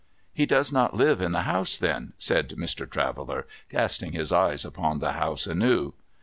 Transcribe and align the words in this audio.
'He 0.33 0.47
does 0.47 0.71
not 0.71 0.95
live 0.95 1.21
in 1.21 1.31
the 1.31 1.43
house, 1.43 1.77
then?' 1.77 2.13
said 2.17 2.49
Mr. 2.57 2.89
Traveller, 2.89 3.45
casting 3.69 4.13
his 4.13 4.31
eyes 4.31 4.65
upon 4.65 4.97
the 4.97 5.11
house 5.11 5.45
anew. 5.45 5.93